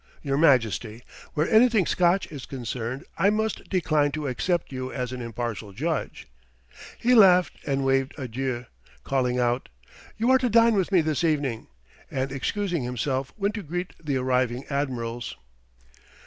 "Your 0.23 0.35
Majesty, 0.39 1.03
where 1.35 1.47
anything 1.47 1.85
Scotch 1.85 2.25
is 2.31 2.47
concerned, 2.47 3.05
I 3.19 3.29
must 3.29 3.69
decline 3.69 4.11
to 4.13 4.25
accept 4.27 4.71
you 4.71 4.91
as 4.91 5.11
an 5.11 5.21
impartial 5.21 5.73
judge." 5.73 6.25
He 6.97 7.13
laughed 7.13 7.59
and 7.67 7.85
waved 7.85 8.15
adieu, 8.17 8.65
calling 9.03 9.37
out: 9.37 9.69
"You 10.17 10.31
are 10.31 10.39
to 10.39 10.49
dine 10.49 10.73
with 10.73 10.91
me 10.91 11.01
this 11.01 11.23
evening" 11.23 11.67
and 12.09 12.31
excusing 12.31 12.81
himself 12.81 13.31
went 13.37 13.53
to 13.53 13.61
greet 13.61 13.93
the 14.03 14.17
arriving 14.17 14.65
admirals. 14.71 15.35